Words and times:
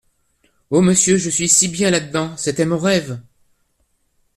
Oh! 0.71 0.81
monsieur, 0.81 1.17
je 1.19 1.29
suis 1.29 1.47
si 1.47 1.67
bien 1.67 1.91
là-dedans! 1.91 2.35
c’était 2.35 2.65
mon 2.65 2.79
rêve. 2.79 3.21